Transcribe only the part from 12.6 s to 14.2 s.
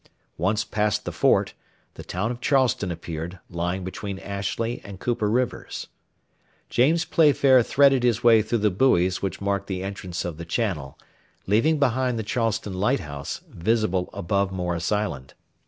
lighthouse, visible